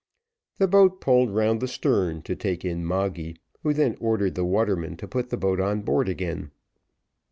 The 0.57 0.67
boat 0.67 0.99
pulled 0.99 1.29
round 1.29 1.59
the 1.61 1.67
stern 1.67 2.23
to 2.23 2.35
take 2.35 2.65
in 2.65 2.83
Moggy, 2.83 3.35
who 3.61 3.71
then 3.71 3.95
ordered 3.99 4.33
the 4.33 4.43
waterman 4.43 4.97
to 4.97 5.07
put 5.07 5.29
the 5.29 5.37
dog 5.37 5.59
on 5.59 5.81
board 5.83 6.09
again. 6.09 6.49